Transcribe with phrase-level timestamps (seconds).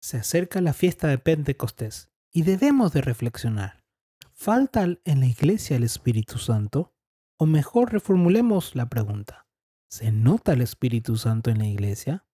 [0.00, 3.84] Se acerca la fiesta de Pentecostés y debemos de reflexionar.
[4.32, 6.94] ¿Falta en la iglesia el Espíritu Santo?
[7.36, 9.46] O mejor reformulemos la pregunta.
[9.90, 12.24] ¿Se nota el Espíritu Santo en la iglesia?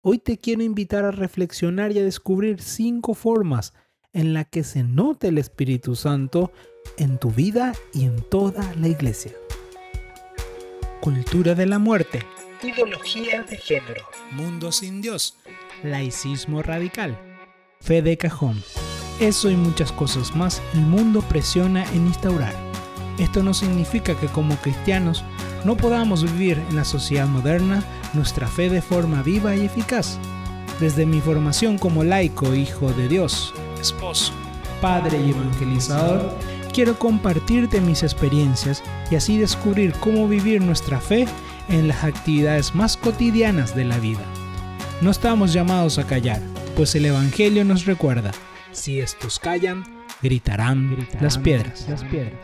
[0.00, 3.74] Hoy te quiero invitar a reflexionar y a descubrir cinco formas
[4.12, 6.52] en las que se nota el Espíritu Santo
[6.98, 9.32] en tu vida y en toda la iglesia.
[11.00, 12.20] Cultura de la muerte.
[12.60, 14.04] Ideología de género.
[14.32, 15.36] Mundo sin Dios.
[15.84, 17.16] Laicismo radical.
[17.80, 18.64] Fe de cajón.
[19.20, 22.52] Eso y muchas cosas más el mundo presiona en instaurar.
[23.16, 25.22] Esto no significa que como cristianos
[25.64, 30.18] no podamos vivir en la sociedad moderna nuestra fe de forma viva y eficaz.
[30.80, 34.32] Desde mi formación como laico, hijo de Dios, esposo,
[34.80, 36.36] padre y evangelizador,
[36.72, 38.82] quiero compartirte mis experiencias
[39.12, 41.26] y así descubrir cómo vivir nuestra fe
[41.68, 44.24] en las actividades más cotidianas de la vida.
[45.00, 46.40] No estamos llamados a callar,
[46.76, 48.32] pues el Evangelio nos recuerda,
[48.72, 49.84] si estos callan,
[50.22, 51.88] gritarán, las, piedras.
[51.88, 52.40] las piedras.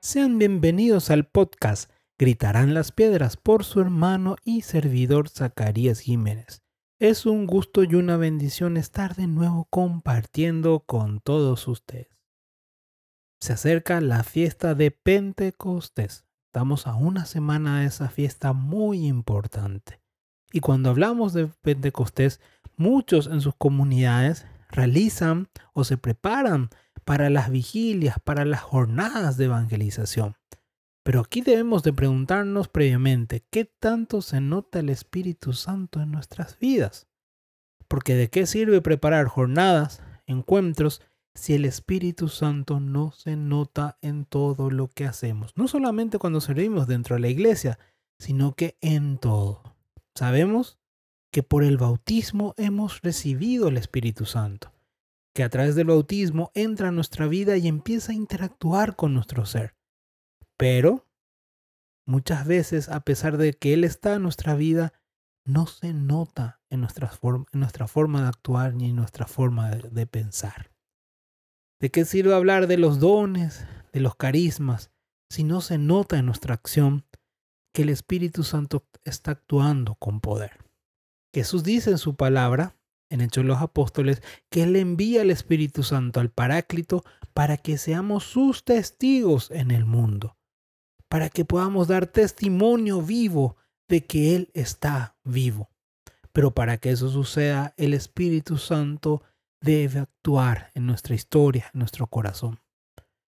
[0.00, 6.62] Sean bienvenidos al podcast Gritarán las piedras por su hermano y servidor Zacarías Jiménez.
[6.98, 12.08] Es un gusto y una bendición estar de nuevo compartiendo con todos ustedes.
[13.38, 16.25] Se acerca la fiesta de Pentecostés.
[16.56, 20.00] Estamos a una semana de esa fiesta muy importante.
[20.50, 22.40] Y cuando hablamos de Pentecostés,
[22.78, 26.70] muchos en sus comunidades realizan o se preparan
[27.04, 30.36] para las vigilias, para las jornadas de evangelización.
[31.02, 36.58] Pero aquí debemos de preguntarnos previamente, ¿qué tanto se nota el Espíritu Santo en nuestras
[36.58, 37.06] vidas?
[37.86, 41.02] Porque de qué sirve preparar jornadas, encuentros,
[41.36, 45.52] si el Espíritu Santo no se nota en todo lo que hacemos.
[45.54, 47.78] No solamente cuando servimos dentro de la iglesia,
[48.18, 49.62] sino que en todo.
[50.14, 50.78] Sabemos
[51.30, 54.72] que por el bautismo hemos recibido el Espíritu Santo,
[55.34, 59.44] que a través del bautismo entra a nuestra vida y empieza a interactuar con nuestro
[59.44, 59.76] ser.
[60.56, 61.06] Pero
[62.06, 64.94] muchas veces, a pesar de que Él está en nuestra vida,
[65.44, 70.75] no se nota en nuestra, forma de actuar ni en nuestra forma de pensar.
[71.80, 74.90] ¿De qué sirve hablar de los dones, de los carismas,
[75.30, 77.04] si no se nota en nuestra acción
[77.74, 80.64] que el Espíritu Santo está actuando con poder?
[81.34, 82.76] Jesús dice en su palabra,
[83.10, 87.04] en Hechos de los Apóstoles, que Él envía al Espíritu Santo al Paráclito
[87.34, 90.36] para que seamos sus testigos en el mundo
[91.08, 93.56] para que podamos dar testimonio vivo
[93.88, 95.70] de que Él está vivo.
[96.32, 99.22] Pero para que eso suceda, el Espíritu Santo
[99.60, 102.60] debe actuar en nuestra historia, en nuestro corazón.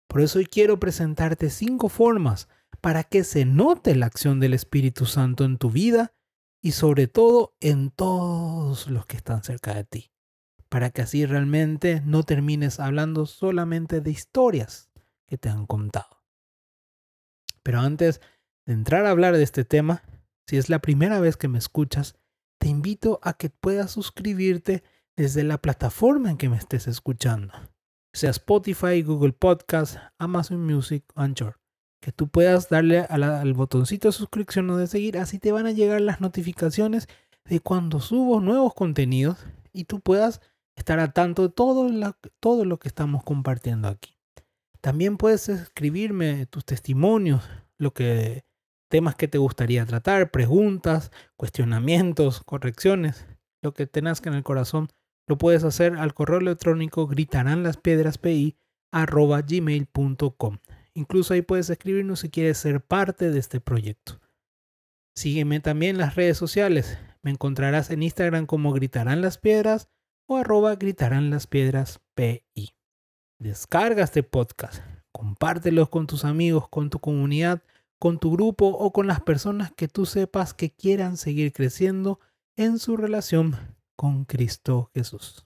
[0.08, 2.48] Por eso hoy quiero presentarte cinco formas
[2.82, 6.14] para que se note la acción del Espíritu Santo en tu vida
[6.62, 10.12] y sobre todo en todos los que están cerca de ti,
[10.70, 14.90] para que así realmente no termines hablando solamente de historias
[15.28, 16.24] que te han contado.
[17.64, 18.22] Pero antes
[18.66, 20.04] de entrar a hablar de este tema,
[20.46, 22.16] si es la primera vez que me escuchas,
[22.60, 24.84] te invito a que puedas suscribirte
[25.18, 27.52] desde la plataforma en que me estés escuchando,
[28.14, 31.60] sea Spotify, Google Podcast, Amazon Music, Anchor.
[32.00, 35.72] Que tú puedas darle al botoncito de suscripción o de seguir, así te van a
[35.72, 37.08] llegar las notificaciones
[37.46, 40.40] de cuando subo nuevos contenidos y tú puedas
[40.76, 44.16] estar a tanto de todo, lo que estamos compartiendo aquí.
[44.80, 48.46] También puedes escribirme tus testimonios, lo que
[48.90, 53.26] temas que te gustaría tratar, preguntas, cuestionamientos, correcciones,
[53.64, 54.90] lo que te nazca en el corazón,
[55.28, 58.58] lo puedes hacer al correo electrónico gmail.com
[60.94, 64.20] Incluso ahí puedes escribirnos si quieres ser parte de este proyecto.
[65.16, 66.98] Sígueme también en las redes sociales.
[67.22, 69.90] Me encontrarás en Instagram como Gritarán las Piedras
[70.28, 72.74] o arroba Gritarán las Piedras PI.
[73.40, 77.62] Descarga este podcast, compártelo con tus amigos, con tu comunidad,
[78.00, 82.20] con tu grupo o con las personas que tú sepas que quieran seguir creciendo
[82.56, 85.46] en su relación con Cristo Jesús.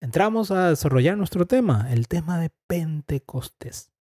[0.00, 3.92] Entramos a desarrollar nuestro tema, el tema de Pentecostés.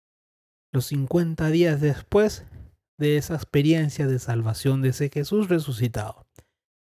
[0.73, 2.45] Los 50 días después
[2.97, 6.25] de esa experiencia de salvación de ese Jesús resucitado.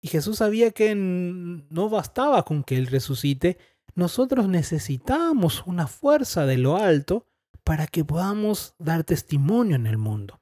[0.02, 3.58] Y Jesús sabía que no bastaba con que Él resucite,
[3.96, 7.26] nosotros necesitamos una fuerza de lo alto
[7.64, 10.42] para que podamos dar testimonio en el mundo.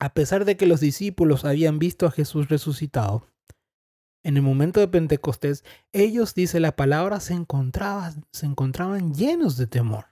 [0.00, 3.28] A pesar de que los discípulos habían visto a Jesús resucitado,
[4.24, 8.24] en el momento de Pentecostés, ellos, dice la palabra, se encontraban,
[9.14, 10.06] llenos de temor.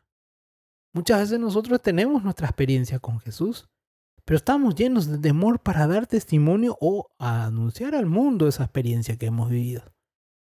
[0.92, 3.70] Muchas veces nosotros tenemos nuestra experiencia con Jesús,
[4.26, 9.26] pero estamos llenos de temor para dar testimonio o anunciar al mundo esa experiencia que
[9.26, 9.82] hemos vivido.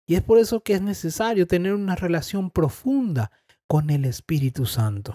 [0.09, 3.31] Y es por eso que es necesario tener una relación profunda
[3.69, 5.15] con el Espíritu Santo.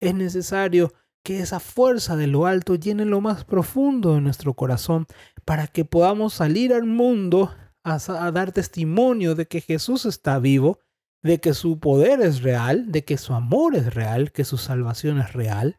[0.00, 0.92] Es necesario
[1.24, 5.06] que esa fuerza de lo alto llene lo más profundo de nuestro corazón
[5.46, 7.50] para que podamos salir al mundo
[7.84, 10.80] a, dar testimonio de que Jesús está vivo,
[11.22, 15.18] de que su poder es real, de que su amor es real, que su salvación
[15.18, 15.76] es real.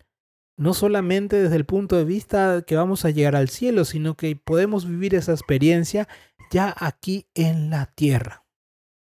[0.57, 4.35] No solamente desde el punto de vista que vamos a llegar al cielo, sino que
[4.35, 6.07] podemos vivir esa experiencia
[6.51, 8.45] ya aquí en la tierra.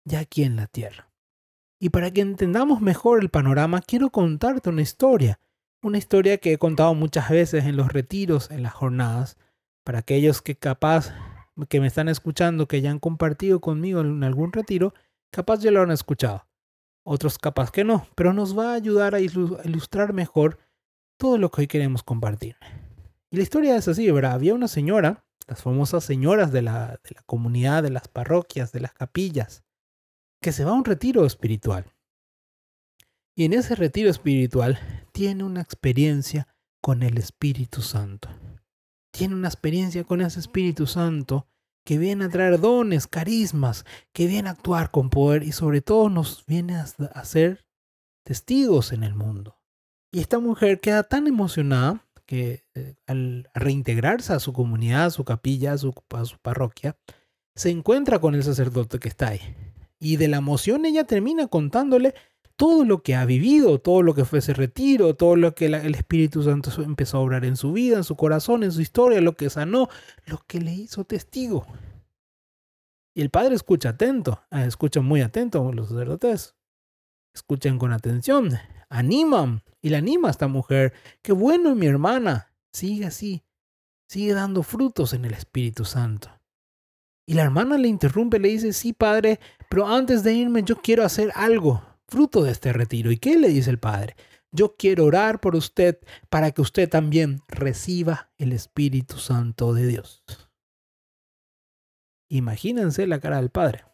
[0.05, 1.11] Ya aquí en la tierra.
[1.79, 5.39] Y para que entendamos mejor el panorama, quiero contarte una historia.
[5.83, 9.37] Una historia que he contado muchas veces en los retiros, en las jornadas,
[9.85, 11.13] para aquellos que capaz
[11.69, 14.95] que me están escuchando, que ya han compartido conmigo en algún retiro,
[15.31, 16.47] capaz ya lo han escuchado.
[17.05, 20.59] Otros capaz que no, pero nos va a ayudar a ilustrar mejor
[21.19, 22.57] todo lo que hoy queremos compartir.
[23.31, 24.33] Y la historia es así, ¿verdad?
[24.33, 28.81] Había una señora, las famosas señoras de la, de la comunidad, de las parroquias, de
[28.81, 29.65] las capillas,
[30.41, 31.93] que se va a un retiro espiritual.
[33.37, 34.79] Y en ese retiro espiritual
[35.13, 36.49] tiene una experiencia
[36.81, 38.29] con el Espíritu Santo
[39.15, 41.47] tiene una experiencia con ese Espíritu Santo
[41.87, 46.09] que viene a traer dones, carismas, que viene a actuar con poder y sobre todo
[46.09, 47.65] nos viene a ser
[48.25, 49.61] testigos en el mundo.
[50.11, 55.25] Y esta mujer queda tan emocionada que eh, al reintegrarse a su comunidad, a su
[55.25, 56.97] capilla, a su, a su parroquia,
[57.55, 59.41] se encuentra con el sacerdote que está ahí.
[60.01, 62.15] Y de la emoción ella termina contándole
[62.57, 65.95] todo lo que ha vivido, todo lo que fue ese retiro, todo lo que el
[65.95, 69.35] Espíritu Santo empezó a obrar en su vida, en su corazón, en su historia, lo
[69.35, 69.89] que sanó,
[70.27, 71.67] lo que le hizo testigo.
[73.15, 76.55] Y el padre escucha atento, ah, escucha muy atento los sacerdotes.
[77.33, 78.51] Escuchan con atención,
[78.89, 80.93] animan y le anima a esta mujer.
[81.23, 83.45] Qué bueno, mi hermana, sigue así,
[84.09, 86.31] sigue dando frutos en el Espíritu Santo.
[87.27, 91.05] Y la hermana le interrumpe, le dice, sí, padre, pero antes de irme yo quiero
[91.05, 93.11] hacer algo fruto de este retiro.
[93.11, 94.17] ¿Y qué le dice el Padre?
[94.51, 95.99] Yo quiero orar por usted
[96.29, 100.23] para que usted también reciba el Espíritu Santo de Dios.
[102.29, 103.85] Imagínense la cara del Padre.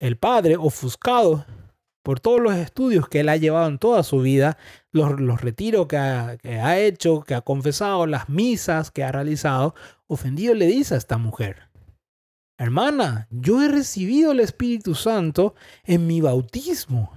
[0.00, 1.46] El Padre, ofuscado
[2.02, 4.58] por todos los estudios que él ha llevado en toda su vida,
[4.92, 9.10] los, los retiros que ha, que ha hecho, que ha confesado, las misas que ha
[9.10, 9.74] realizado,
[10.06, 11.65] ofendido le dice a esta mujer,
[12.58, 15.54] Hermana, yo he recibido el Espíritu Santo
[15.84, 17.12] en mi bautismo.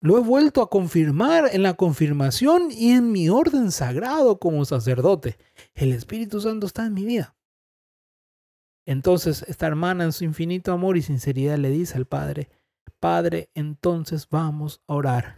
[0.00, 5.36] Lo he vuelto a confirmar en la confirmación y en mi orden sagrado como sacerdote.
[5.74, 7.36] El Espíritu Santo está en mi vida.
[8.86, 12.48] Entonces esta hermana en su infinito amor y sinceridad le dice al Padre,
[12.98, 15.36] Padre, entonces vamos a orar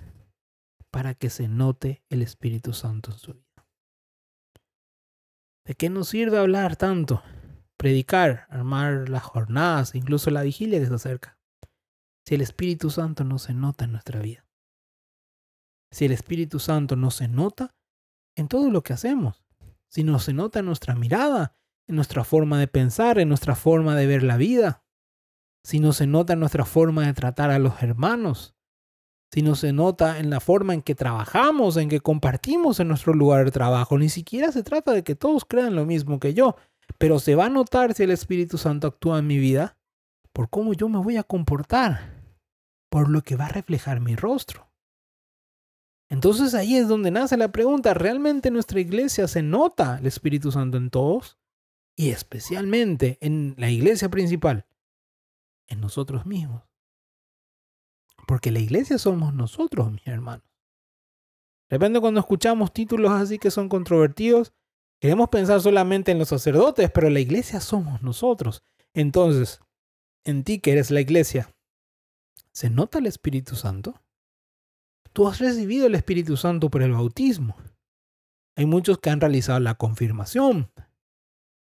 [0.90, 3.66] para que se note el Espíritu Santo en su vida.
[5.64, 7.22] ¿De qué nos sirve hablar tanto?
[7.82, 11.36] Predicar, armar las jornadas, incluso la vigilia que se acerca.
[12.24, 14.46] Si el Espíritu Santo no se nota en nuestra vida.
[15.90, 17.74] Si el Espíritu Santo no se nota
[18.36, 19.44] en todo lo que hacemos.
[19.90, 21.56] Si no se nota en nuestra mirada,
[21.88, 24.84] en nuestra forma de pensar, en nuestra forma de ver la vida.
[25.64, 28.54] Si no se nota en nuestra forma de tratar a los hermanos.
[29.32, 33.12] Si no se nota en la forma en que trabajamos, en que compartimos en nuestro
[33.12, 33.98] lugar de trabajo.
[33.98, 36.54] Ni siquiera se trata de que todos crean lo mismo que yo,
[36.98, 39.76] pero se va a notar si el Espíritu Santo actúa en mi vida
[40.32, 42.22] por cómo yo me voy a comportar,
[42.88, 44.70] por lo que va a reflejar mi rostro.
[46.08, 50.52] Entonces ahí es donde nace la pregunta, ¿realmente en nuestra iglesia se nota el Espíritu
[50.52, 51.38] Santo en todos?
[51.96, 54.66] Y especialmente en la iglesia principal,
[55.68, 56.62] en nosotros mismos.
[58.26, 60.44] Porque la iglesia somos nosotros, mis hermanos.
[61.70, 64.52] De repente cuando escuchamos títulos así que son controvertidos,
[65.02, 68.62] Queremos pensar solamente en los sacerdotes, pero la iglesia somos nosotros.
[68.94, 69.58] Entonces,
[70.24, 71.52] en ti que eres la iglesia,
[72.52, 74.00] ¿se nota el Espíritu Santo?
[75.12, 77.56] Tú has recibido el Espíritu Santo por el bautismo.
[78.56, 80.70] Hay muchos que han realizado la confirmación.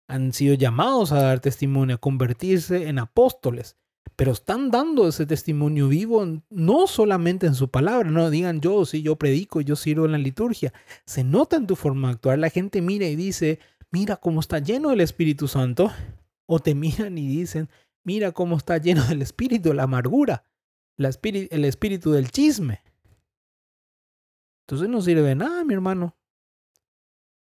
[0.07, 3.75] Han sido llamados a dar testimonio, a convertirse en apóstoles
[4.15, 9.01] pero están dando ese testimonio vivo no solamente en su palabra, no digan yo, sí,
[9.01, 10.73] yo predico, yo sirvo en la liturgia.
[11.05, 12.39] Se nota en tu forma de actuar.
[12.39, 13.59] La gente mira y dice,
[13.91, 15.91] mira cómo está lleno del Espíritu Santo.
[16.45, 17.69] O te miran y dicen,
[18.03, 20.45] mira cómo está lleno del Espíritu, la amargura,
[20.97, 22.81] el espíritu del chisme.
[24.63, 26.15] Entonces no sirve de nada, mi hermano,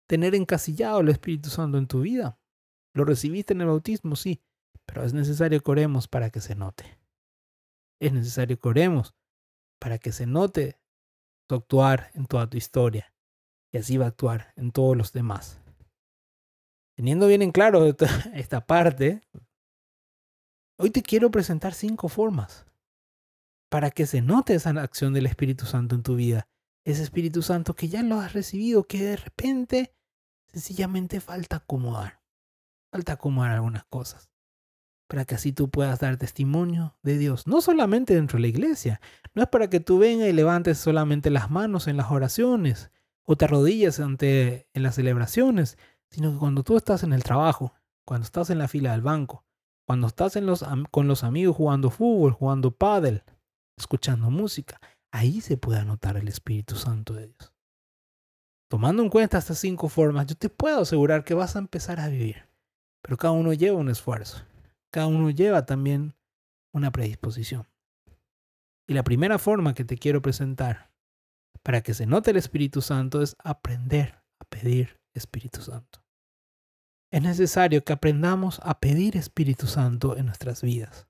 [0.08, 2.40] tener encasillado el Espíritu Santo en tu vida.
[2.94, 4.42] Lo recibiste en el bautismo, sí,
[4.94, 7.00] pero es necesario que oremos para que se note.
[8.00, 9.16] Es necesario que oremos
[9.80, 10.80] para que se note
[11.50, 13.12] tu actuar en toda tu historia.
[13.72, 15.60] Y así va a actuar en todos los demás.
[16.96, 17.88] Teniendo bien en claro
[18.36, 19.24] esta parte,
[20.78, 22.68] Hoy te quiero presentar cinco formas
[23.72, 26.48] para que se note esa acción del Espíritu Santo en tu vida.
[26.86, 29.96] Ese Espíritu Santo que ya lo has recibido, que de repente
[30.52, 32.22] sencillamente falta acomodar.
[32.92, 34.33] Falta acomodar algunas cosas.
[35.14, 37.46] Para que así tú puedas dar testimonio de Dios.
[37.46, 39.00] No solamente dentro de la iglesia.
[39.36, 42.90] No es para que tú vengas y levantes solamente las manos en las oraciones
[43.22, 45.78] o te arrodilles ante en las celebraciones,
[46.10, 49.46] sino que cuando tú estás en el trabajo, cuando estás en la fila del banco,
[49.86, 53.22] cuando estás en los, con los amigos jugando fútbol, jugando pádel,
[53.78, 57.54] escuchando música, ahí se puede anotar el Espíritu Santo de Dios.
[58.68, 62.08] Tomando en cuenta estas cinco formas, yo te puedo asegurar que vas a empezar a
[62.08, 62.48] vivir.
[63.04, 64.44] Pero cada uno lleva un esfuerzo.
[64.94, 66.16] Cada uno lleva también
[66.72, 67.68] una predisposición.
[68.88, 70.92] Y la primera forma que te quiero presentar
[71.64, 76.04] para que se note el Espíritu Santo es aprender a pedir Espíritu Santo.
[77.12, 81.08] Es necesario que aprendamos a pedir Espíritu Santo en nuestras vidas.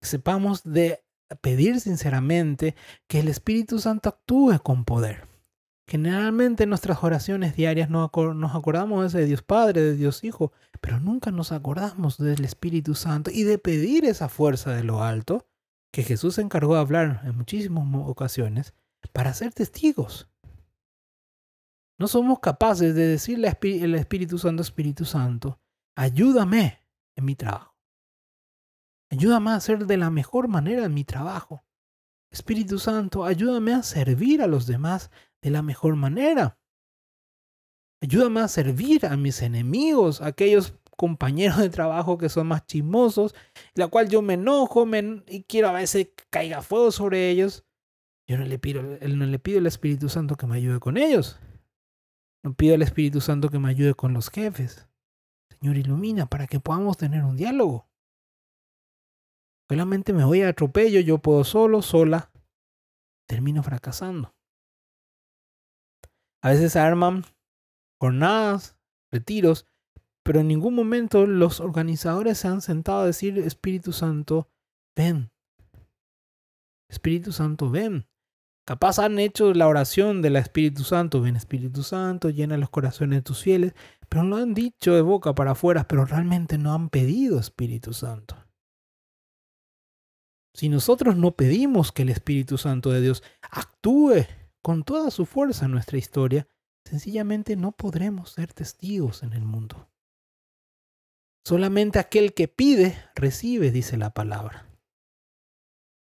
[0.00, 1.04] Sepamos de
[1.40, 2.76] pedir sinceramente
[3.08, 5.27] que el Espíritu Santo actúe con poder.
[5.88, 8.10] Generalmente en nuestras oraciones diarias nos
[8.54, 10.52] acordamos de Dios Padre, de Dios Hijo,
[10.82, 15.48] pero nunca nos acordamos del Espíritu Santo y de pedir esa fuerza de lo alto
[15.90, 18.74] que Jesús se encargó de hablar en muchísimas ocasiones
[19.14, 20.28] para ser testigos.
[21.98, 25.58] No somos capaces de decirle al Espíritu Santo, Espíritu Santo,
[25.96, 26.80] ayúdame
[27.16, 27.74] en mi trabajo.
[29.10, 31.64] Ayúdame a hacer de la mejor manera mi trabajo.
[32.30, 35.10] Espíritu Santo, ayúdame a servir a los demás
[35.42, 36.58] de la mejor manera.
[38.00, 43.34] Ayúdame a servir a mis enemigos, a aquellos compañeros de trabajo que son más chismosos,
[43.74, 44.86] la cual yo me enojo
[45.26, 47.64] y quiero a veces que caiga fuego sobre ellos.
[48.28, 51.40] Yo no le, pido, no le pido al Espíritu Santo que me ayude con ellos.
[52.44, 54.88] No pido al Espíritu Santo que me ayude con los jefes.
[55.48, 57.88] Señor, ilumina para que podamos tener un diálogo.
[59.68, 62.30] Solamente me voy a atropello, yo puedo solo, sola.
[63.26, 64.34] Termino fracasando.
[66.42, 67.24] A veces arman
[68.00, 68.76] jornadas,
[69.10, 69.66] retiros,
[70.22, 74.50] pero en ningún momento los organizadores se han sentado a decir, Espíritu Santo,
[74.94, 75.30] ven.
[76.90, 78.06] Espíritu Santo, ven.
[78.66, 83.22] Capaz han hecho la oración del Espíritu Santo, ven Espíritu Santo, llena los corazones de
[83.22, 83.72] tus fieles,
[84.10, 88.36] pero lo han dicho de boca para afuera, pero realmente no han pedido Espíritu Santo.
[90.54, 94.26] Si nosotros no pedimos que el Espíritu Santo de Dios actúe
[94.68, 96.46] con toda su fuerza nuestra historia,
[96.84, 99.88] sencillamente no podremos ser testigos en el mundo.
[101.42, 104.68] Solamente aquel que pide, recibe, dice la palabra.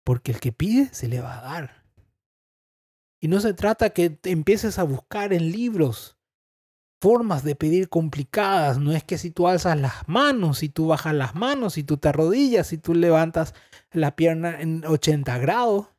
[0.04, 1.86] Porque el que pide, se le va a dar.
[3.22, 6.18] Y no se trata que empieces a buscar en libros
[7.00, 8.76] formas de pedir complicadas.
[8.76, 11.96] No es que si tú alzas las manos, si tú bajas las manos, si tú
[11.96, 13.54] te arrodillas, si tú levantas
[13.92, 15.91] la pierna en 80 grados.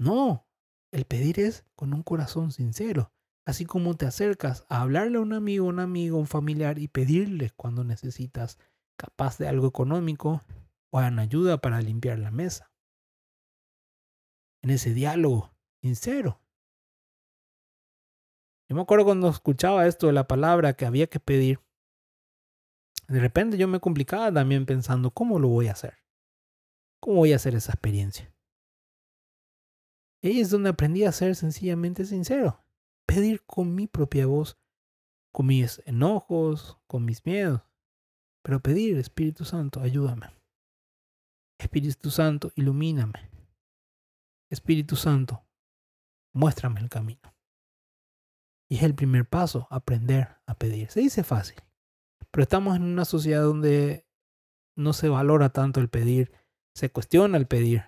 [0.00, 0.48] No,
[0.92, 3.12] el pedir es con un corazón sincero.
[3.44, 7.50] Así como te acercas a hablarle a un amigo, un amigo, un familiar y pedirle
[7.50, 8.58] cuando necesitas
[8.96, 10.42] capaz de algo económico
[10.90, 12.72] o en ayuda para limpiar la mesa
[14.62, 16.40] en ese diálogo sincero.
[18.70, 21.60] Yo me acuerdo cuando escuchaba esto de la palabra que había que pedir,
[23.06, 25.98] de repente yo me complicaba también pensando, ¿cómo lo voy a hacer?
[27.00, 28.32] ¿Cómo voy a hacer esa experiencia?
[30.22, 32.62] Ahí es donde aprendí a ser sencillamente sincero,
[33.06, 34.58] pedir con mi propia voz,
[35.32, 37.62] con mis enojos, con mis miedos,
[38.42, 40.26] pero pedir, Espíritu Santo, ayúdame.
[41.58, 43.30] Espíritu Santo, ilumíname.
[44.50, 45.44] Espíritu Santo,
[46.32, 47.34] muéstrame el camino.
[48.68, 50.90] Y es el primer paso, aprender a pedir.
[50.90, 51.56] Se dice fácil,
[52.30, 54.06] pero estamos en una sociedad donde
[54.76, 56.32] no se valora tanto el pedir,
[56.74, 57.84] se cuestiona el pedir,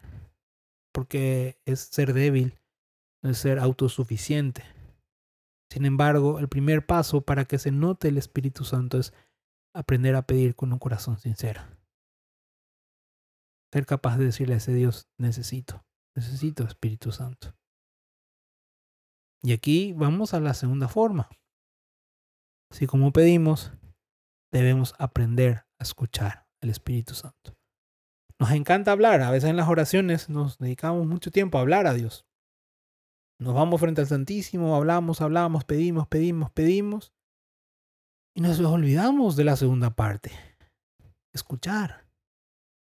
[0.92, 2.58] porque es ser débil,
[3.22, 4.64] es ser autosuficiente.
[5.70, 9.14] Sin embargo, el primer paso para que se note el Espíritu Santo es
[9.74, 11.62] aprender a pedir con un corazón sincero.
[13.72, 15.82] Ser capaz de decirle a ese Dios, necesito.
[16.14, 17.54] Necesito Espíritu Santo.
[19.42, 21.30] Y aquí vamos a la segunda forma.
[22.70, 23.72] Así como pedimos,
[24.52, 27.54] debemos aprender a escuchar al Espíritu Santo.
[28.42, 31.94] Nos encanta hablar, a veces en las oraciones nos dedicamos mucho tiempo a hablar a
[31.94, 32.26] Dios.
[33.38, 37.12] Nos vamos frente al Santísimo, hablamos, hablamos, pedimos, pedimos, pedimos.
[38.34, 40.32] Y nos olvidamos de la segunda parte.
[41.32, 42.08] Escuchar.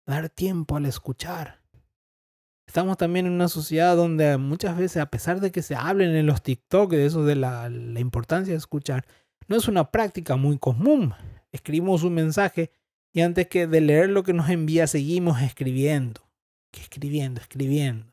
[0.07, 1.61] Dar tiempo al escuchar.
[2.69, 6.27] Estamos también en una sociedad donde muchas veces, a pesar de que se hablen en
[6.27, 9.09] los TikTok de eso de la, importancia de escuchar,
[9.49, 11.15] no es una práctica muy común.
[11.51, 12.71] Escribimos un mensaje
[13.15, 16.21] Y antes que de leer lo que nos envía, seguimos escribiendo,
[16.73, 18.13] escribiendo, escribiendo.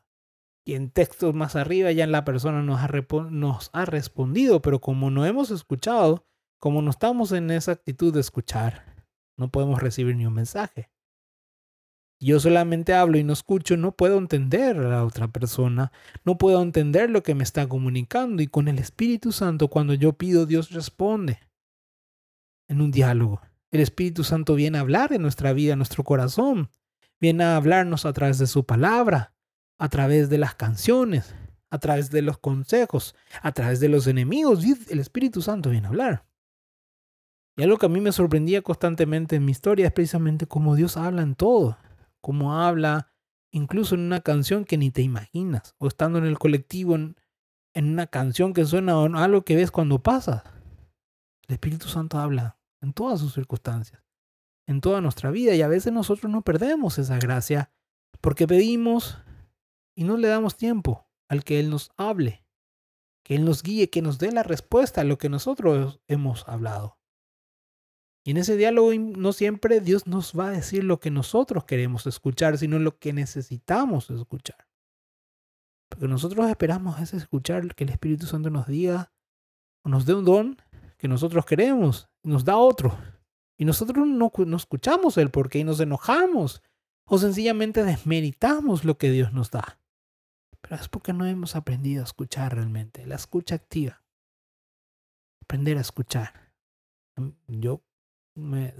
[0.66, 2.90] Y en textos más arriba ya la persona nos ha,
[3.30, 6.26] nos ha respondido, pero como no hemos escuchado,
[6.60, 9.06] como no estamos en esa actitud de escuchar,
[9.38, 10.90] no podemos recibir ni un mensaje.
[12.18, 15.92] Yo solamente hablo y no escucho, no puedo entender a la otra persona,
[16.24, 20.14] no puedo entender lo que me está comunicando y con el Espíritu Santo cuando yo
[20.14, 21.40] pido Dios responde
[22.68, 23.42] en un diálogo.
[23.70, 26.70] El Espíritu Santo viene a hablar en nuestra vida, en nuestro corazón,
[27.20, 29.34] viene a hablarnos a través de su palabra,
[29.78, 31.34] a través de las canciones,
[31.70, 34.64] a través de los consejos, a través de los enemigos.
[34.88, 36.26] El Espíritu Santo viene a hablar.
[37.56, 40.96] Y algo que a mí me sorprendía constantemente en mi historia es precisamente cómo Dios
[40.96, 41.78] habla en todo,
[42.20, 43.12] cómo habla
[43.50, 47.16] incluso en una canción que ni te imaginas, o estando en el colectivo en,
[47.74, 50.42] una canción que suena a algo que ves cuando pasas.
[51.48, 54.02] El Espíritu Santo habla en todas sus circunstancias,
[54.66, 57.72] en toda nuestra vida, y a veces nosotros no perdemos esa gracia
[58.20, 59.18] porque pedimos
[59.96, 62.46] y no le damos tiempo al que Él nos hable,
[63.24, 66.98] que Él nos guíe, que nos dé la respuesta a lo que nosotros hemos hablado.
[68.24, 72.06] Y en ese diálogo no siempre Dios nos va a decir lo que nosotros queremos
[72.06, 74.68] escuchar, sino lo que necesitamos escuchar.
[75.88, 79.12] Porque nosotros esperamos es escuchar que el Espíritu Santo nos diga
[79.84, 80.62] o nos dé un don
[80.98, 82.98] que nosotros queremos, nos da otro.
[83.58, 86.62] Y nosotros no, no escuchamos el porqué y nos enojamos
[87.08, 89.78] o sencillamente desmeritamos lo que Dios nos da.
[90.60, 94.02] Pero es porque no hemos aprendido a escuchar realmente, la escucha activa.
[95.42, 96.52] Aprender a escuchar.
[97.46, 97.82] Yo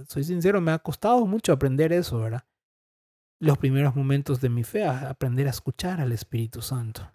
[0.07, 2.45] soy sincero, me ha costado mucho aprender eso, ¿verdad?
[3.39, 7.09] Los primeros momentos de mi fe, aprender a escuchar al Espíritu Santo.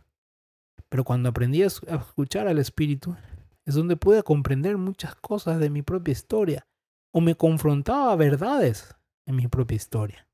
[0.89, 3.17] Pero cuando aprendí a escuchar al Espíritu,
[3.66, 6.66] es donde pude comprender muchas cosas de mi propia historia,
[7.12, 8.95] o me confrontaba verdades
[9.26, 10.28] en mi propia historia.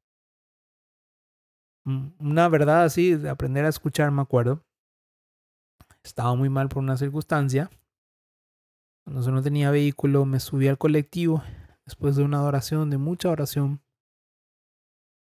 [1.84, 4.64] Mm, una verdad así, de aprender a escuchar, me acuerdo.
[6.02, 7.70] Estaba muy mal por una circunstancia.
[9.04, 11.42] Cuando no tenía vehículo, me subí al colectivo
[11.84, 13.82] después de una oración, de mucha oración,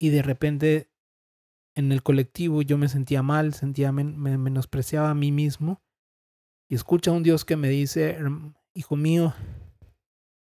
[0.01, 0.91] y de repente
[1.77, 5.81] en el colectivo yo me sentía mal, sentía me menospreciaba a mí mismo,
[6.71, 8.17] y escucha a un Dios que me dice,
[8.73, 9.33] hijo mío,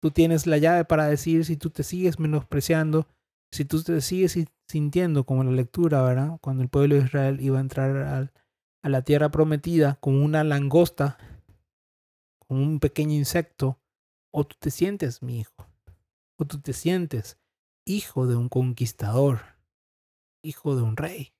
[0.00, 3.08] tú tienes la llave para decir si tú te sigues menospreciando,
[3.52, 4.38] si tú te sigues
[4.68, 6.38] sintiendo como la lectura, ¿verdad?
[6.40, 8.30] Cuando el pueblo de Israel iba a entrar
[8.82, 11.18] a la tierra prometida como una langosta,
[12.38, 13.80] como un pequeño insecto,
[14.32, 15.66] o tú te sientes mi hijo
[16.40, 17.38] o tú te sientes
[17.84, 19.40] hijo de un conquistador,
[20.42, 21.34] hijo de un rey,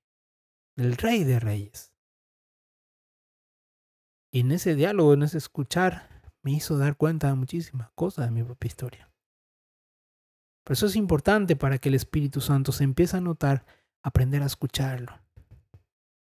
[0.77, 1.90] del rey de reyes.
[4.33, 8.31] Y en ese diálogo, en ese escuchar, me hizo dar cuenta de muchísimas cosas de
[8.31, 9.11] mi propia historia.
[10.65, 13.65] Por eso es importante para que el Espíritu Santo se empiece a notar,
[14.03, 15.19] aprender a escucharlo,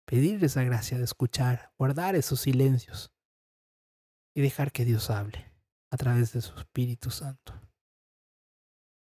[0.05, 3.13] pedir esa gracia de escuchar, guardar esos silencios
[4.35, 5.51] y dejar que Dios hable
[5.91, 7.53] a través de su Espíritu Santo.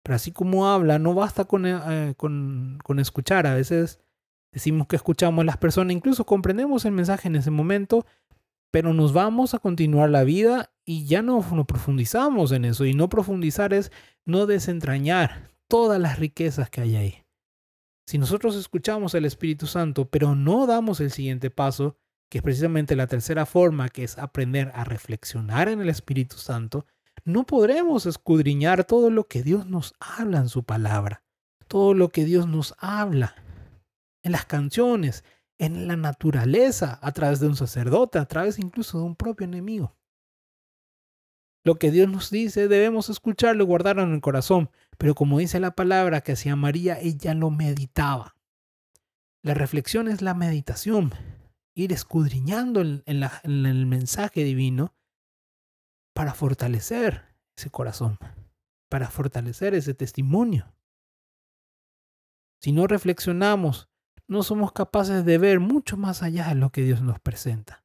[0.04, 3.45] Pero así como habla, no basta con, eh, con, con escuchar.
[3.45, 3.99] A veces
[4.52, 8.06] decimos que escuchamos a las personas, incluso comprendemos el mensaje en ese momento,
[8.71, 12.86] pero nos vamos a continuar la vida y ya no, profundizamos en eso.
[12.86, 13.91] Y no profundizar es
[14.25, 17.25] no desentrañar todas las riquezas que hay ahí.
[18.08, 21.97] Si nosotros escuchamos el Espíritu Santo, pero no damos el siguiente paso,
[22.29, 26.86] que es precisamente la tercera forma, que es aprender a reflexionar en el Espíritu Santo,
[27.23, 31.23] no podremos escudriñar todo lo que Dios nos habla en su palabra,
[31.67, 33.36] todo lo que Dios nos habla
[34.23, 35.23] en las canciones,
[35.60, 39.95] en la naturaleza, a través de un sacerdote, a través incluso de un propio enemigo.
[41.63, 45.60] Lo que Dios nos dice debemos escucharlo y guardarlo en el corazón, pero como dice
[45.60, 48.36] la palabra que hacía María, ella lo meditaba.
[49.43, 51.13] La reflexión es la meditación,
[51.76, 53.04] ir escudriñando en,
[53.43, 54.95] el mensaje divino
[56.13, 58.17] para fortalecer ese corazón,
[58.89, 60.74] para fortalecer ese testimonio.
[62.62, 63.88] Si no reflexionamos,
[64.30, 67.84] no somos capaces de ver mucho más allá de lo que Dios nos presenta.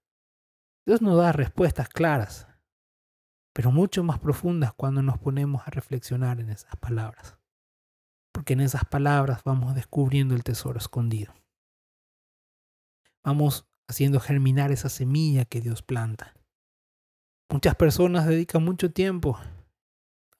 [0.86, 2.46] Dios nos da respuestas claras,
[3.54, 7.38] pero mucho más profundas cuando nos ponemos a reflexionar en esas palabras.
[8.30, 11.32] Porque en esas palabras vamos descubriendo el tesoro escondido.
[13.24, 16.34] Vamos haciendo germinar esa semilla que Dios planta.
[17.50, 19.38] Muchas personas dedican mucho tiempo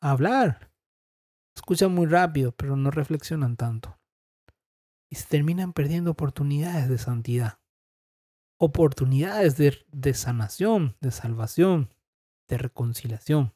[0.00, 0.70] a hablar.
[1.56, 3.98] Escuchan muy rápido, pero no reflexionan tanto.
[5.22, 7.58] Terminan perdiendo oportunidades de santidad.
[8.58, 11.94] Oportunidades de, sanación, de salvación,
[12.48, 13.54] de reconciliación.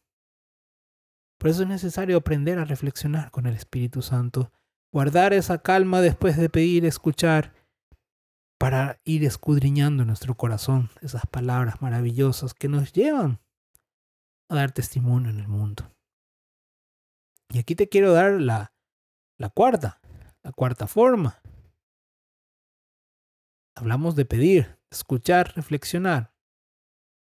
[1.38, 4.52] Por eso es necesario aprender a reflexionar con el Espíritu Santo,
[4.92, 7.54] guardar esa calma después de pedir, escuchar,
[8.58, 13.40] para ir escudriñando nuestro corazón esas palabras maravillosas que nos llevan
[14.48, 15.94] a dar testimonio en el mundo.
[17.50, 18.72] Y aquí te quiero dar la
[19.54, 20.00] cuarta,
[20.42, 21.40] la cuarta forma.
[23.78, 26.34] Hablamos de pedir, escuchar, reflexionar.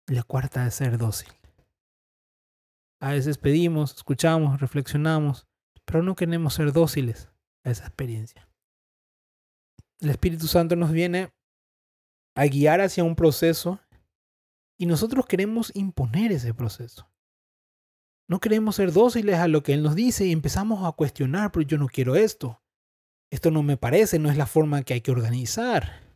[0.08, 1.32] La cuarta es ser dócil.
[3.00, 5.48] A veces pedimos, escuchamos, reflexionamos,
[5.86, 7.30] pero no queremos ser dóciles
[7.64, 8.50] a esa experiencia.
[10.02, 11.32] El Espíritu Santo nos viene
[12.36, 13.80] a guiar hacia un proceso
[14.78, 17.10] y nosotros queremos imponer ese proceso.
[18.28, 21.66] No queremos ser dóciles a lo que Él nos dice y empezamos a cuestionar, pero
[21.66, 22.62] yo no quiero esto.
[23.30, 26.11] Esto no me parece, no es la forma que hay que organizar.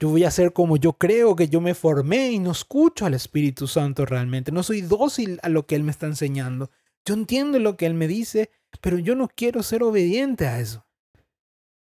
[0.00, 3.12] Yo voy a hacer como yo creo que yo me formé y no escucho al
[3.12, 4.50] Espíritu Santo realmente.
[4.50, 6.70] No soy dócil a lo que Él me está enseñando.
[7.04, 10.86] Yo entiendo lo que Él me dice, pero yo no quiero ser obediente a eso.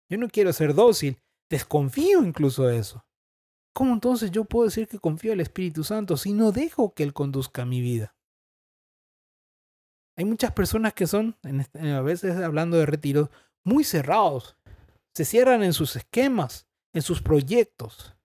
[0.10, 1.22] Yo no quiero ser dócil.
[1.52, 3.06] Desconfío incluso de eso.
[3.74, 7.14] ¿Cómo entonces yo puedo decir que confío al Espíritu Santo si no dejo que Él
[7.14, 8.16] conduzca mi vida?
[10.18, 13.30] Hay muchas personas que son, a veces hablando de retiros,
[13.64, 14.58] muy cerrados.
[15.14, 18.16] Se cierran en sus esquemas en sus proyectos.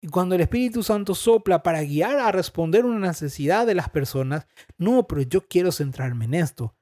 [0.00, 4.46] Y cuando el Espíritu Santo sopla para guiar a responder una necesidad de las personas,
[4.76, 6.76] no, pero yo quiero centrarme en esto.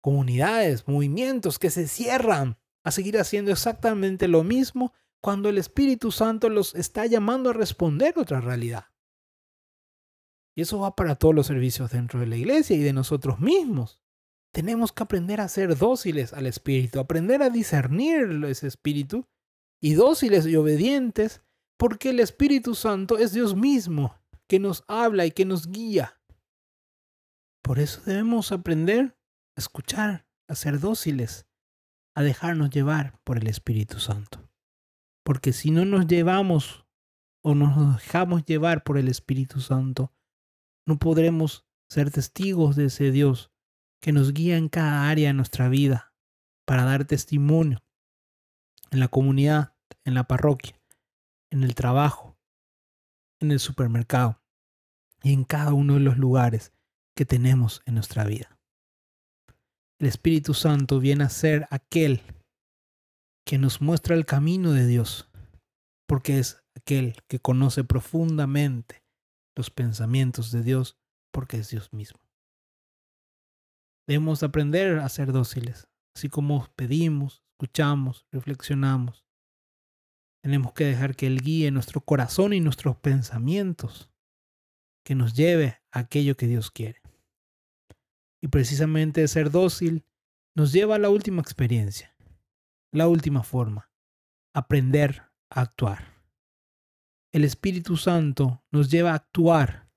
[0.00, 6.48] Comunidades, movimientos que se cierran a seguir haciendo exactamente lo mismo cuando el Espíritu Santo
[6.48, 8.86] los está llamando a responder otra realidad.
[10.56, 14.00] Y eso va para todos los servicios dentro de la iglesia y de nosotros mismos.
[14.52, 19.26] Tenemos que aprender a ser dóciles al Espíritu, aprender a discernir ese Espíritu
[19.80, 21.42] y dóciles y obedientes,
[21.76, 26.20] porque el Espíritu Santo es Dios mismo, que nos habla y que nos guía.
[27.62, 29.18] Por eso debemos aprender
[29.56, 31.46] a escuchar, a ser dóciles,
[32.14, 34.48] a dejarnos llevar por el Espíritu Santo.
[35.24, 36.86] Porque si no nos llevamos
[37.42, 40.12] o nos dejamos llevar por el Espíritu Santo,
[40.86, 43.52] no podremos ser testigos de ese Dios
[44.00, 46.14] que nos guía en cada área de nuestra vida
[46.64, 47.85] para dar testimonio
[48.96, 50.80] en la comunidad, en la parroquia,
[51.50, 52.38] en el trabajo,
[53.40, 54.40] en el supermercado
[55.22, 56.72] y en cada uno de los lugares
[57.14, 58.58] que tenemos en nuestra vida.
[60.00, 62.22] El Espíritu Santo viene a ser aquel
[63.46, 65.28] que nos muestra el camino de Dios,
[66.08, 69.04] porque es aquel que conoce profundamente
[69.54, 70.96] los pensamientos de Dios,
[71.32, 72.20] porque es Dios mismo.
[74.08, 79.24] Debemos aprender a ser dóciles, así como pedimos, escuchamos, reflexionamos.
[80.42, 84.10] Tenemos que dejar que Él guíe nuestro corazón y nuestros pensamientos,
[85.02, 87.00] que nos lleve a aquello que Dios quiere.
[88.42, 90.04] Y precisamente ser dócil
[90.54, 92.14] nos lleva a la última experiencia,
[92.92, 93.90] la última forma,
[94.54, 96.14] aprender a actuar.
[97.32, 99.88] El Espíritu Santo nos lleva a actuar,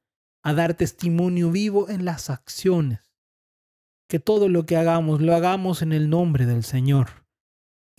[0.44, 3.02] a dar testimonio vivo en las acciones.
[4.08, 7.29] Que todo lo que hagamos lo hagamos en el nombre del Señor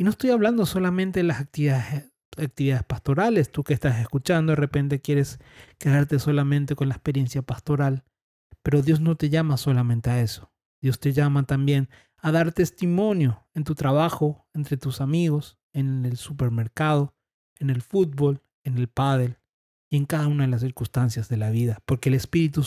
[0.00, 3.52] y no estoy hablando solamente de las actividades, actividades pastorales.
[3.52, 5.38] Tú que estás escuchando, de repente quieres
[5.76, 8.02] quedarte solamente con la experiencia pastoral.
[8.62, 10.50] Pero Dios no te llama solamente a eso.
[10.80, 16.16] Dios te llama también a dar testimonio en tu trabajo, entre tus amigos, en el
[16.16, 17.14] supermercado,
[17.58, 19.36] en el fútbol, en el pádel
[19.90, 22.62] y en cada una de las circunstancias de la vida, porque el Espíritu,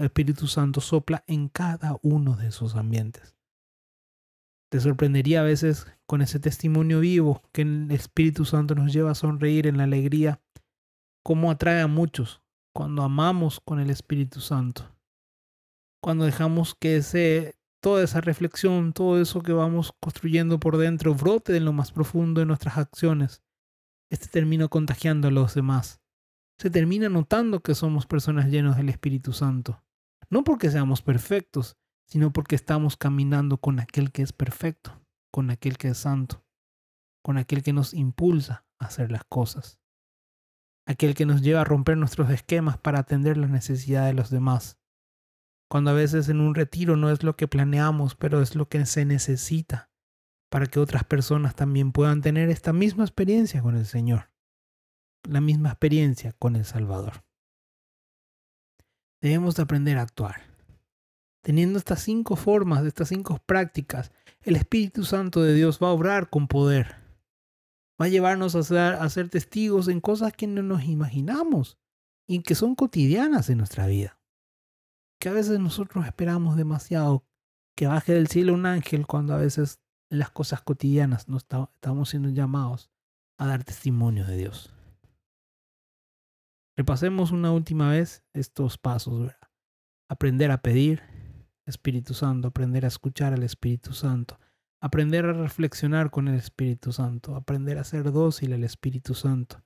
[0.00, 3.36] Espíritu Santo sopla en cada uno de esos ambientes.
[4.72, 9.14] Te sorprendería a veces con ese testimonio vivo que el Espíritu Santo nos lleva a
[9.14, 10.40] sonreír en la alegría,
[11.22, 12.40] cómo atrae a muchos
[12.74, 14.96] cuando amamos con el Espíritu Santo.
[16.02, 21.66] Cuando dejamos que toda esa reflexión, todo eso que vamos construyendo por dentro brote en
[21.66, 23.42] lo más profundo de nuestras acciones,
[24.10, 26.00] este termina contagiando a los demás.
[26.58, 29.84] Se termina notando que somos personas llenas del Espíritu Santo.
[30.30, 31.76] No porque seamos perfectos,
[32.12, 36.44] sino porque estamos caminando con aquel que es perfecto, con aquel que es santo,
[37.22, 39.80] con aquel que nos impulsa a hacer las cosas,
[40.84, 44.78] aquel que nos lleva a romper nuestros esquemas para atender las necesidades de los demás.
[45.70, 48.84] Cuando a veces en un retiro no es lo que planeamos, pero es lo que
[48.84, 49.90] se necesita
[50.50, 54.30] para que otras personas también puedan tener esta misma experiencia con el Señor,
[55.26, 57.24] la misma experiencia con el Salvador.
[59.22, 60.51] Debemos de aprender a actuar
[61.42, 66.30] Teniendo estas cinco formas, estas cinco prácticas, el Espíritu Santo de Dios va a obrar
[66.30, 66.96] con poder.
[68.00, 71.78] Va a llevarnos a ser, testigos en cosas que no nos imaginamos
[72.26, 74.18] y que son cotidianas en nuestra vida.
[75.20, 77.24] que a veces nosotros esperamos demasiado
[77.76, 82.08] que baje del cielo un ángel cuando a veces en las cosas cotidianas no estamos
[82.08, 82.90] siendo llamados
[83.38, 84.74] a dar testimonio de Dios.
[86.76, 89.30] Repasemos una última vez estos pasos.
[90.08, 91.02] Aprender a pedir,
[91.66, 94.38] Espíritu Santo, aprender a escuchar al Espíritu Santo,
[94.80, 99.62] aprender a reflexionar con el Espíritu Santo, aprender a ser dócil al Espíritu Santo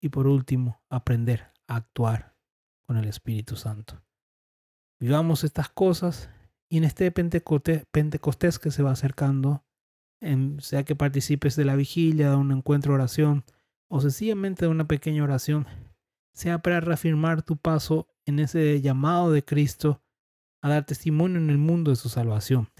[0.00, 2.34] y por último, aprender a actuar
[2.86, 4.02] con el Espíritu Santo.
[5.00, 6.30] Vivamos estas cosas
[6.68, 9.64] y en este Pentecostés que se va acercando,
[10.60, 13.44] sea que participes de la vigilia, de un encuentro de oración
[13.88, 15.66] o sencillamente de una pequeña oración,
[16.32, 20.00] sea para reafirmar tu paso en ese llamado de Cristo
[20.64, 22.70] a dar testimonio en el mundo de su salvación,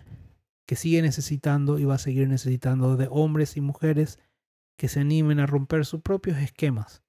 [0.66, 4.18] que sigue necesitando y va a seguir necesitando de hombres y mujeres
[4.78, 7.02] que se animen a romper sus propios esquemas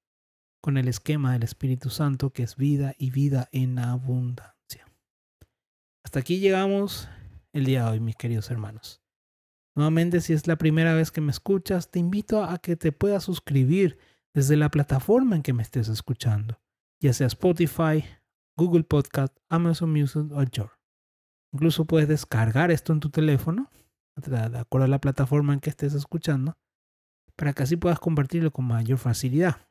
[0.61, 4.85] con el esquema del Espíritu Santo que es vida y vida en abundancia.
[6.03, 7.07] Hasta aquí llegamos
[7.53, 9.01] el día de hoy, mis queridos hermanos.
[9.75, 13.23] Nuevamente, si es la primera vez que me escuchas, te invito a que te puedas
[13.23, 13.97] suscribir
[14.33, 16.59] desde la plataforma en que me estés escuchando,
[16.99, 18.03] ya sea Spotify,
[18.57, 20.71] Google Podcast, Amazon Music o Anchor.
[21.53, 23.69] Incluso puedes descargar esto en tu teléfono,
[24.15, 26.57] de acuerdo a la plataforma en que estés escuchando,
[27.35, 29.67] para que así puedas compartirlo con mayor facilidad.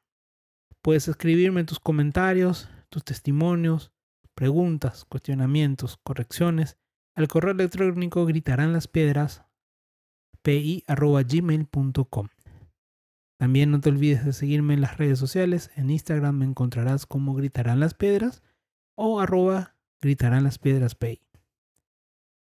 [0.82, 3.92] Puedes escribirme tus comentarios, tus testimonios,
[4.34, 6.76] preguntas, cuestionamientos, correcciones
[7.16, 9.44] al correo electrónico gritarán las piedras
[10.42, 12.28] pi.gmail.com.
[13.38, 15.70] También no te olvides de seguirme en las redes sociales.
[15.76, 18.42] En Instagram me encontrarás como Gritarán las Piedras
[18.94, 21.20] o arroba Gritarán las Piedras PI.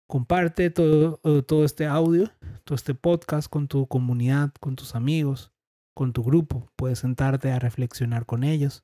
[0.08, 2.30] Comparte todo, todo este audio,
[2.64, 5.52] todo este podcast con tu comunidad, con tus amigos,
[5.94, 6.70] con tu grupo.
[6.76, 8.84] Puedes sentarte a reflexionar con ellos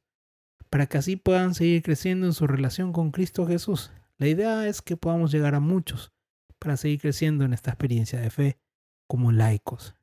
[0.70, 3.92] para que así puedan seguir creciendo en su relación con Cristo Jesús.
[4.18, 6.12] La idea es que podamos llegar a muchos
[6.58, 8.60] para seguir creciendo en esta experiencia de fe
[9.08, 9.96] como laicos.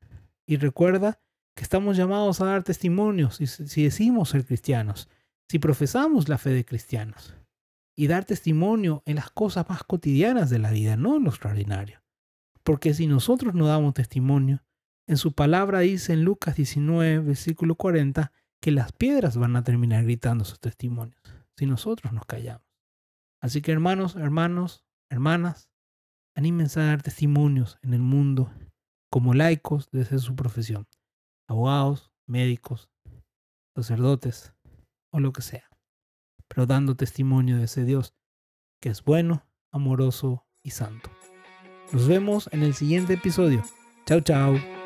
[0.45, 1.19] Y recuerda
[1.55, 5.09] que estamos llamados a dar testimonios si decimos ser cristianos,
[5.49, 7.33] si profesamos la fe de cristianos,
[7.97, 12.01] y dar testimonio en las cosas más cotidianas de la vida, no en lo extraordinario.
[12.63, 14.63] Porque si nosotros no damos testimonio,
[15.07, 18.31] en su palabra dice en Lucas 19, versículo 40,
[18.61, 21.21] que las piedras van a terminar gritando sus testimonios,
[21.57, 22.67] si nosotros nos callamos.
[23.41, 25.69] Así que hermanos, hermanos, hermanas,
[26.35, 28.53] anímense a dar testimonios en el mundo
[29.09, 30.87] como laicos desde su profesión
[31.49, 32.89] abogados, médicos,
[33.75, 34.53] sacerdotes
[35.11, 35.69] o lo que sea,
[36.57, 38.15] pero dando testimonio de ese Dios
[38.81, 41.11] que es bueno, amoroso y santo.
[41.91, 43.63] Nos vemos en el siguiente episodio.
[44.07, 44.76] Chao, chao.